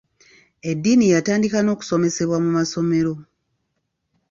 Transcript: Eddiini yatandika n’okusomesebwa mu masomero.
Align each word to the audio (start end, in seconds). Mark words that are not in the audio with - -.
Eddiini 0.69 1.05
yatandika 1.15 1.57
n’okusomesebwa 1.61 2.37
mu 2.43 2.49
masomero. 2.57 3.13